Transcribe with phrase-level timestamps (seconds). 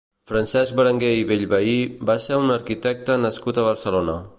[0.29, 1.77] Francesc Berenguer i Bellvehí
[2.11, 4.23] va ser un arquitecte nascut a Barcelona.